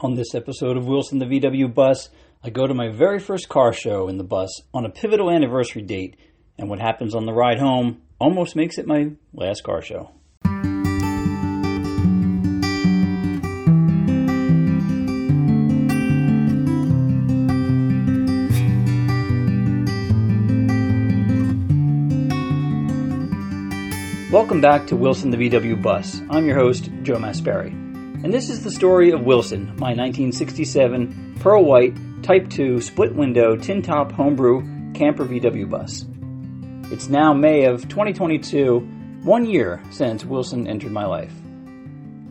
[0.00, 2.08] On this episode of Wilson the VW Bus,
[2.44, 5.82] I go to my very first car show in the bus on a pivotal anniversary
[5.82, 6.14] date,
[6.56, 10.12] and what happens on the ride home almost makes it my last car show.
[24.30, 26.22] Welcome back to Wilson the VW Bus.
[26.30, 27.87] I'm your host, Joe Masperi.
[28.24, 33.54] And this is the story of Wilson, my 1967 pearl white Type 2 split window
[33.54, 36.04] tin top homebrew camper VW bus.
[36.92, 38.80] It's now May of 2022,
[39.22, 41.32] one year since Wilson entered my life.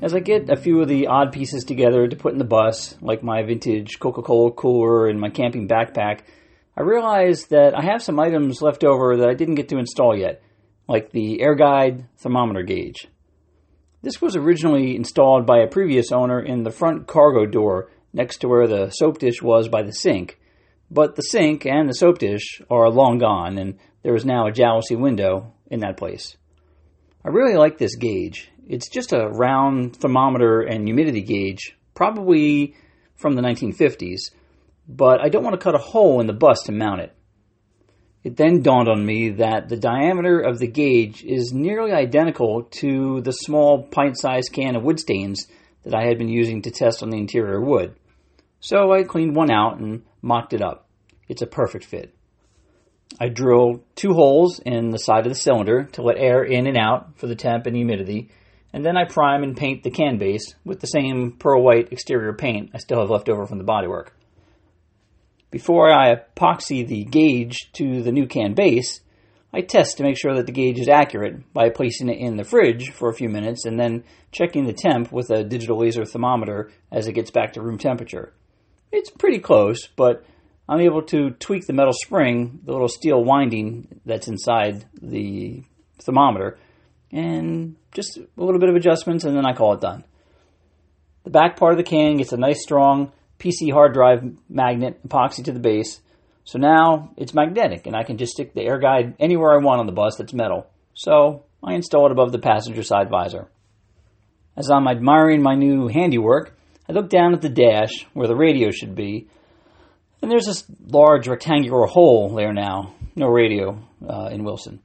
[0.00, 2.96] As I get a few of the odd pieces together to put in the bus,
[3.02, 6.20] like my vintage Coca Cola cooler and my camping backpack,
[6.76, 10.16] I realize that I have some items left over that I didn't get to install
[10.16, 10.42] yet,
[10.88, 13.06] like the Airguide thermometer gauge.
[14.04, 18.48] This was originally installed by a previous owner in the front cargo door next to
[18.48, 20.38] where the soap dish was by the sink,
[20.90, 24.52] but the sink and the soap dish are long gone, and there is now a
[24.52, 26.36] jalousie window in that place.
[27.24, 28.50] I really like this gauge.
[28.68, 32.74] It's just a round thermometer and humidity gauge, probably
[33.14, 34.32] from the 1950s,
[34.86, 37.16] but I don't want to cut a hole in the bus to mount it.
[38.24, 43.20] It then dawned on me that the diameter of the gauge is nearly identical to
[43.20, 45.46] the small pint sized can of wood stains
[45.84, 47.94] that I had been using to test on the interior wood.
[48.60, 50.88] So I cleaned one out and mocked it up.
[51.28, 52.14] It's a perfect fit.
[53.20, 56.78] I drilled two holes in the side of the cylinder to let air in and
[56.78, 58.30] out for the temp and humidity,
[58.72, 62.32] and then I prime and paint the can base with the same pearl white exterior
[62.32, 64.08] paint I still have left over from the bodywork.
[65.54, 68.98] Before I epoxy the gauge to the new can base,
[69.52, 72.42] I test to make sure that the gauge is accurate by placing it in the
[72.42, 74.02] fridge for a few minutes and then
[74.32, 78.32] checking the temp with a digital laser thermometer as it gets back to room temperature.
[78.90, 80.24] It's pretty close, but
[80.68, 85.62] I'm able to tweak the metal spring, the little steel winding that's inside the
[86.04, 86.58] thermometer,
[87.12, 90.02] and just a little bit of adjustments, and then I call it done.
[91.22, 93.12] The back part of the can gets a nice strong
[93.44, 96.00] PC hard drive magnet epoxy to the base.
[96.44, 99.86] So now it's magnetic and I can just stick the Airguide anywhere I want on
[99.86, 100.66] the bus that's metal.
[100.94, 103.48] So I install it above the passenger side visor.
[104.56, 106.56] As I'm admiring my new handiwork,
[106.88, 109.26] I look down at the dash where the radio should be,
[110.22, 112.94] and there's this large rectangular hole there now.
[113.16, 114.80] No radio uh, in Wilson.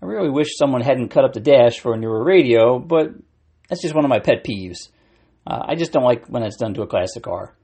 [0.00, 3.08] I really wish someone hadn't cut up the dash for a newer radio, but
[3.68, 4.88] that's just one of my pet peeves.
[5.46, 7.54] Uh, I just don't like when it's done to a classic car.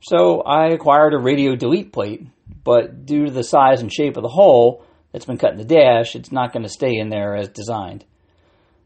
[0.00, 2.26] So I acquired a radio delete plate,
[2.64, 5.64] but due to the size and shape of the hole that's been cut in the
[5.64, 8.04] dash, it's not going to stay in there as designed.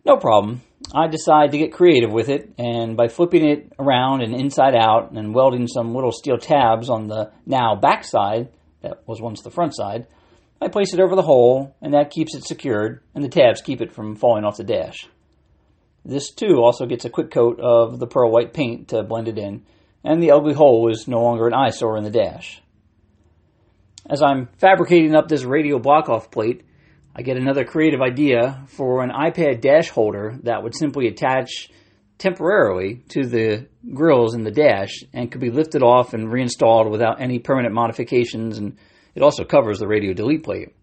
[0.04, 0.62] No problem.
[0.94, 5.12] I decide to get creative with it, and by flipping it around and inside out
[5.12, 8.48] and welding some little steel tabs on the now back side,
[8.80, 10.06] that was once the front side,
[10.62, 13.80] I place it over the hole, and that keeps it secured, and the tabs keep
[13.80, 15.06] it from falling off the dash.
[16.04, 19.38] This too also gets a quick coat of the pearl white paint to blend it
[19.38, 19.64] in,
[20.04, 22.62] and the ugly hole was no longer an eyesore in the dash.
[24.08, 26.64] As I'm fabricating up this radio block-off plate,
[27.14, 31.70] I get another creative idea for an iPad dash holder that would simply attach
[32.18, 37.20] temporarily to the grills in the dash and could be lifted off and reinstalled without
[37.20, 38.76] any permanent modifications and
[39.14, 40.74] it also covers the radio delete plate.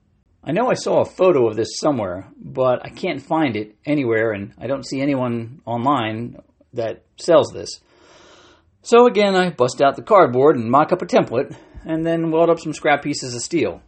[0.44, 4.32] I know I saw a photo of this somewhere, but I can't find it anywhere
[4.32, 6.38] and I don't see anyone online
[6.74, 7.82] that sells this.
[8.88, 11.54] So again, I bust out the cardboard and mock up a template,
[11.86, 13.82] and then weld up some scrap pieces of steel.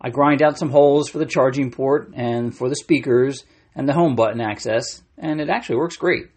[0.00, 3.44] I grind out some holes for the charging port and for the speakers
[3.74, 6.30] and the home button access, and it actually works great.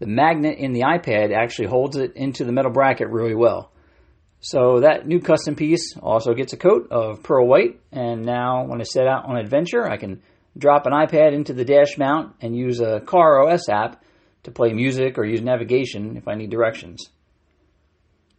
[0.00, 3.72] The magnet in the iPad actually holds it into the metal bracket really well.
[4.40, 8.82] So that new custom piece also gets a coat of pearl white, and now when
[8.82, 10.20] I set out on adventure, I can
[10.58, 14.04] drop an iPad into the dash mount and use a Car OS app
[14.44, 17.10] to play music or use navigation if I need directions.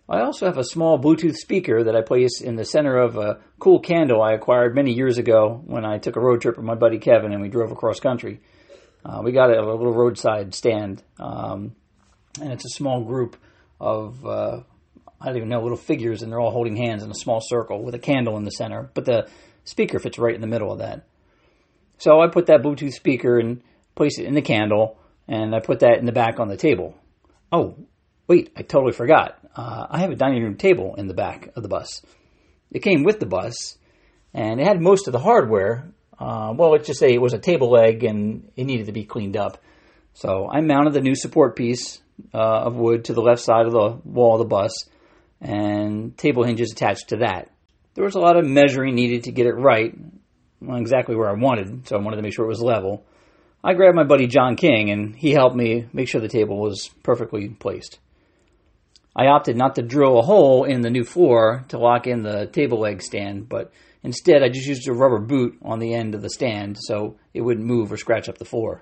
[0.10, 3.40] I also have a small Bluetooth speaker that I place in the center of a
[3.60, 6.74] cool candle I acquired many years ago when I took a road trip with my
[6.74, 8.42] buddy Kevin and we drove across country.
[9.06, 11.76] Uh, we got a, a, little roadside stand, um,
[12.42, 13.38] and it's a small group
[13.80, 14.62] of, uh,
[15.22, 17.84] I don't even know, little figures, and they're all holding hands in a small circle
[17.84, 19.30] with a candle in the center, but the
[19.64, 21.06] speaker fits right in the middle of that.
[22.00, 23.62] So I put that Bluetooth speaker and
[23.96, 24.98] place it in the candle,
[25.30, 26.96] and I put that in the back on the table.
[27.52, 27.76] Oh,
[28.28, 29.38] wait, I totally forgot.
[29.56, 32.02] Uh, I have a dining room table in the back of the bus.
[32.72, 33.78] It came with the bus,
[34.34, 35.92] and it had most of the hardware.
[36.18, 39.06] Uh, well, let's just say it was a table leg and it needed to be
[39.06, 39.62] cleaned up.
[40.14, 42.02] So I mounted the new support piece
[42.34, 44.72] uh, of wood to the left side of the wall of the bus,
[45.40, 47.52] and table hinges attached to that.
[47.94, 49.96] There was a lot of measuring needed to get it right,
[50.60, 53.06] well, exactly where I wanted, so I wanted to make sure it was level.
[53.62, 56.90] I grabbed my buddy John King, and he helped me make sure the table was
[57.04, 58.00] perfectly placed.
[59.14, 62.48] I opted not to drill a hole in the new floor to lock in the
[62.48, 66.22] table leg stand, but instead I just used a rubber boot on the end of
[66.22, 68.82] the stand so it wouldn't move or scratch up the floor.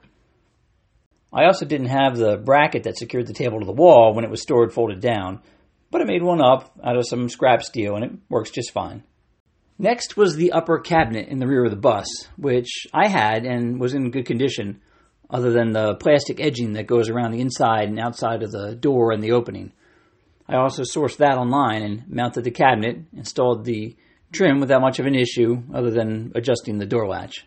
[1.34, 4.30] I also didn't have the bracket that secured the table to the wall when it
[4.30, 5.42] was stored folded down,
[5.90, 9.04] but I made one up out of some scrap steel and it works just fine.
[9.80, 13.80] Next was the upper cabinet in the rear of the bus, which I had and
[13.80, 14.82] was in good condition,
[15.30, 19.12] other than the plastic edging that goes around the inside and outside of the door
[19.12, 19.72] and the opening.
[20.48, 23.96] I also sourced that online and mounted the cabinet, installed the
[24.32, 27.46] trim without much of an issue other than adjusting the door latch.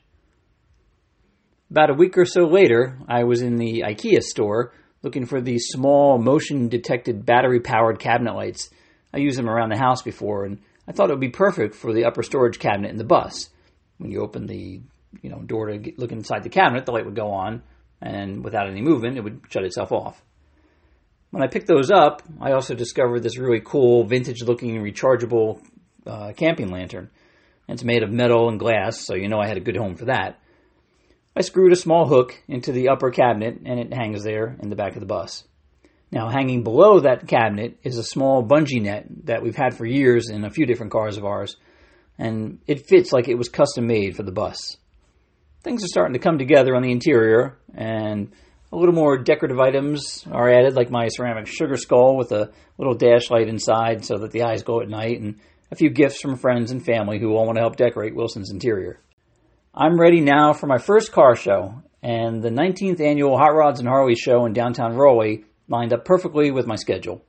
[1.70, 4.72] About a week or so later, I was in the IKEA store
[5.02, 8.70] looking for these small motion detected battery powered cabinet lights.
[9.12, 11.92] I used them around the house before and I thought it would be perfect for
[11.92, 13.48] the upper storage cabinet in the bus.
[13.98, 14.80] When you open the
[15.22, 17.62] you know door to get, look inside the cabinet, the light would go on,
[18.02, 20.20] and without any movement, it would shut itself off.
[21.30, 25.62] When I picked those up, I also discovered this really cool, vintage-looking, rechargeable
[26.08, 27.08] uh, camping lantern.
[27.68, 30.06] It's made of metal and glass, so you know I had a good home for
[30.06, 30.40] that.
[31.36, 34.76] I screwed a small hook into the upper cabinet, and it hangs there in the
[34.76, 35.44] back of the bus.
[36.12, 40.28] Now, hanging below that cabinet is a small bungee net that we've had for years
[40.28, 41.56] in a few different cars of ours,
[42.18, 44.76] and it fits like it was custom made for the bus.
[45.62, 48.32] Things are starting to come together on the interior, and
[48.72, 52.94] a little more decorative items are added, like my ceramic sugar skull with a little
[52.94, 55.38] dash light inside so that the eyes glow at night, and
[55.70, 59.00] a few gifts from friends and family who all want to help decorate Wilson's interior.
[59.72, 63.88] I'm ready now for my first car show, and the 19th annual Hot Rods and
[63.88, 67.22] Harley show in downtown Raleigh lined up perfectly with my schedule.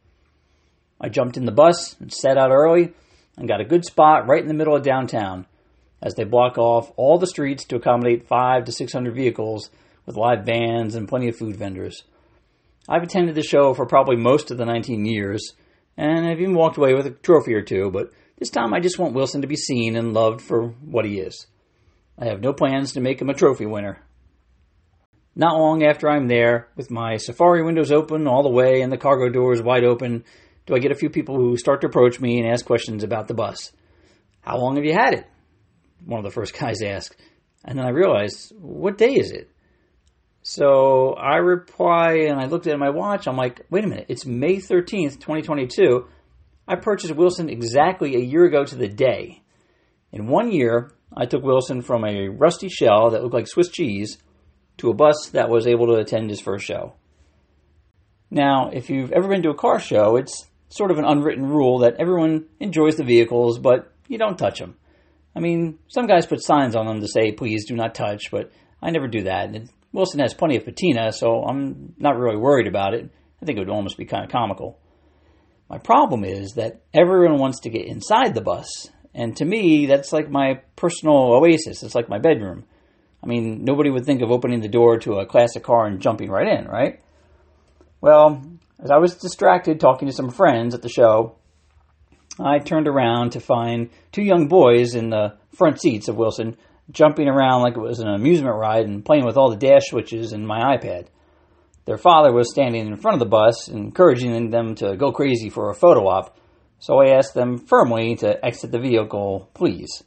[1.00, 2.94] I jumped in the bus and set out early
[3.38, 5.48] and got a good spot right in the middle of downtown
[6.02, 9.70] as they block off all the streets to accommodate five to six hundred vehicles
[10.06, 12.04] with live bands and plenty of food vendors.
[12.90, 15.54] I've attended the show for probably most of the 19 years,
[15.96, 18.98] and I've even walked away with a trophy or two, but this time I just
[18.98, 21.46] want Wilson to be seen and loved for what he is.
[22.18, 24.02] I have no plans to make him a trophy winner.
[25.36, 28.98] Not long after I'm there, with my safari windows open all the way and the
[28.98, 30.26] cargo doors wide open,
[30.66, 33.28] do I get a few people who start to approach me and ask questions about
[33.28, 33.72] the bus.
[34.42, 35.26] How long have you had it?
[36.06, 37.16] One of the first guys asked.
[37.64, 39.50] And then I realized, what day is it?
[40.44, 43.28] So I reply and I looked at my watch.
[43.28, 46.08] I'm like, wait a minute, it's May 13th, 2022.
[46.68, 49.44] I purchased Wilson exactly a year ago to the day.
[50.12, 54.18] In one year, I took Wilson from a rusty shell that looked like Swiss cheese
[54.78, 56.94] to a bus that was able to attend his first show.
[58.30, 61.80] Now, if you've ever been to a car show, it's sort of an unwritten rule
[61.80, 64.76] that everyone enjoys the vehicles, but you don't touch them.
[65.36, 68.52] I mean, some guys put signs on them to say, please do not touch, but
[68.82, 69.50] I never do that.
[69.50, 73.10] And Wilson has plenty of patina, so I'm not really worried about it.
[73.42, 74.80] I think it would almost be kind of comical.
[75.70, 80.14] My problem is that everyone wants to get inside the bus, and to me, that's
[80.14, 81.84] like my personal oasis.
[81.84, 82.66] It's like my bedroom.
[83.24, 86.30] I mean, nobody would think of opening the door to a classic car and jumping
[86.30, 87.00] right in, right?
[88.00, 88.44] Well,
[88.84, 91.36] as I was distracted talking to some friends at the show,
[92.40, 96.58] I turned around to find two young boys in the front seats of Wilson
[96.90, 100.34] jumping around like it was an amusement ride and playing with all the dash switches
[100.34, 101.08] and my iPad.
[101.86, 105.70] Their father was standing in front of the bus, encouraging them to go crazy for
[105.70, 106.38] a photo op,
[106.80, 110.04] so I asked them firmly to exit the vehicle, please.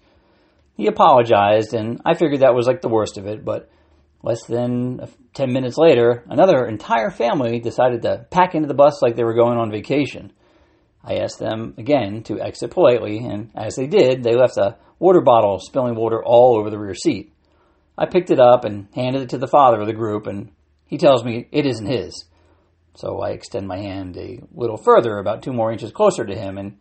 [0.76, 3.70] He apologized, and I figured that was like the worst of it, but
[4.22, 5.00] less than
[5.34, 9.34] 10 minutes later, another entire family decided to pack into the bus like they were
[9.34, 10.32] going on vacation.
[11.04, 15.20] I asked them again to exit politely, and as they did, they left a water
[15.20, 17.32] bottle spilling water all over the rear seat.
[17.96, 20.50] I picked it up and handed it to the father of the group, and
[20.86, 22.24] he tells me it isn't his.
[22.96, 26.58] So I extend my hand a little further, about two more inches closer to him,
[26.58, 26.78] and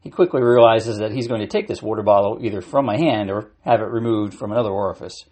[0.00, 3.30] he quickly realizes that he's going to take this water bottle either from my hand
[3.30, 5.24] or have it removed from another orifice.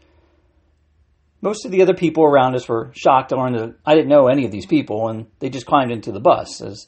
[1.40, 4.26] Most of the other people around us were shocked to learn that I didn't know
[4.26, 6.86] any of these people, and they just climbed into the bus, as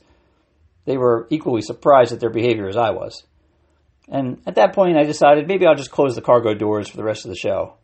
[0.85, 3.25] they were equally surprised at their behavior as I was.
[4.09, 7.05] And at that point, I decided maybe I'll just close the cargo doors for the
[7.05, 7.77] rest of the show.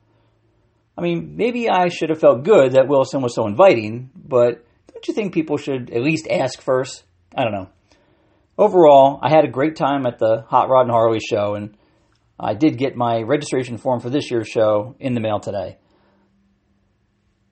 [0.98, 5.06] I mean, maybe I should have felt good that Wilson was so inviting, but don't
[5.06, 7.04] you think people should at least ask first?
[7.34, 7.68] I don't know
[8.58, 11.76] overall, I had a great time at the Hot Rod and Harley show, and
[12.38, 15.78] I did get my registration form for this year's show in the mail today.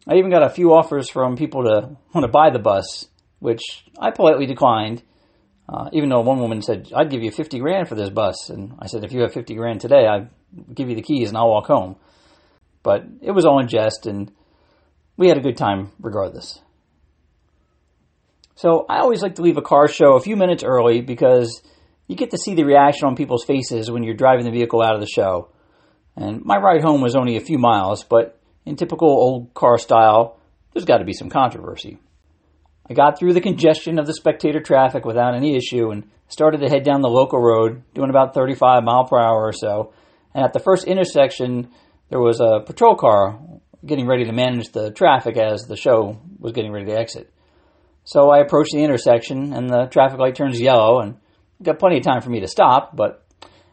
[0.06, 3.08] I even got a few offers from people to want to buy the bus,
[3.38, 3.62] which
[3.98, 5.02] I politely declined.
[5.66, 8.50] Uh, even though one woman said, I'd give you 50 grand for this bus.
[8.50, 10.28] And I said, if you have 50 grand today, I'd
[10.74, 11.96] give you the keys and I'll walk home.
[12.82, 14.30] But it was all in jest and
[15.16, 16.60] we had a good time regardless.
[18.56, 21.62] So I always like to leave a car show a few minutes early because
[22.06, 24.94] you get to see the reaction on people's faces when you're driving the vehicle out
[24.94, 25.48] of the show.
[26.16, 30.38] And my ride home was only a few miles, but in typical old car style,
[30.72, 31.98] there's got to be some controversy.
[32.88, 36.68] I got through the congestion of the spectator traffic without any issue and started to
[36.68, 39.92] head down the local road, doing about 35 mile per hour or so.
[40.34, 41.70] And at the first intersection,
[42.10, 43.38] there was a patrol car
[43.84, 47.32] getting ready to manage the traffic as the show was getting ready to exit.
[48.04, 51.16] So I approach the intersection and the traffic light turns yellow and
[51.62, 53.26] got plenty of time for me to stop, but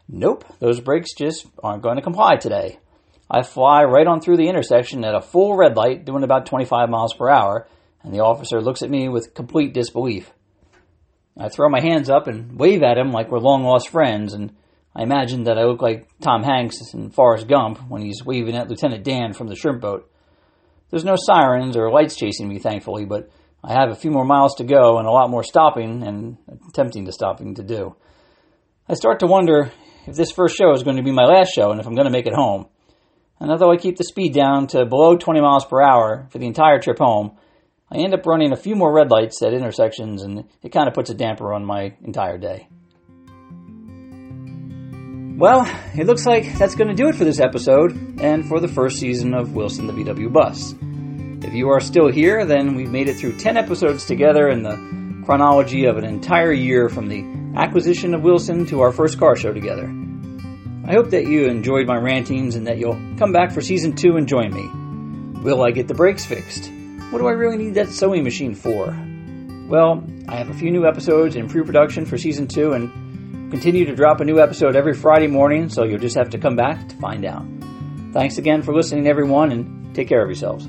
[0.07, 2.79] nope, those brakes just aren't going to comply today.
[3.29, 6.89] I fly right on through the intersection at a full red light doing about 25
[6.89, 7.67] miles per hour
[8.03, 10.31] and the officer looks at me with complete disbelief.
[11.37, 14.55] I throw my hands up and wave at him like we're long lost friends and
[14.95, 18.69] I imagine that I look like Tom Hanks in Forrest Gump when he's waving at
[18.69, 20.09] Lieutenant Dan from the shrimp boat.
[20.89, 23.29] There's no sirens or lights chasing me, thankfully, but
[23.63, 26.37] I have a few more miles to go and a lot more stopping and
[26.67, 27.95] attempting to stopping to do.
[28.89, 29.71] I start to wonder
[30.07, 32.07] if this first show is going to be my last show and if I'm going
[32.07, 32.67] to make it home.
[33.39, 36.47] And although I keep the speed down to below 20 miles per hour for the
[36.47, 37.37] entire trip home,
[37.91, 40.93] I end up running a few more red lights at intersections and it kind of
[40.95, 42.67] puts a damper on my entire day.
[45.37, 45.65] Well,
[45.95, 48.99] it looks like that's going to do it for this episode and for the first
[48.99, 50.75] season of Wilson the VW Bus.
[51.43, 55.23] If you are still here, then we've made it through 10 episodes together in the
[55.25, 57.25] chronology of an entire year from the
[57.59, 59.85] acquisition of Wilson to our first car show together.
[60.85, 64.17] I hope that you enjoyed my rantings and that you'll come back for season 2
[64.17, 65.41] and join me.
[65.41, 66.71] Will I get the brakes fixed?
[67.09, 68.95] What do I really need that sewing machine for?
[69.67, 73.85] Well, I have a few new episodes in pre production for season 2 and continue
[73.85, 76.87] to drop a new episode every Friday morning, so you'll just have to come back
[76.89, 77.45] to find out.
[78.13, 80.67] Thanks again for listening, everyone, and take care of yourselves.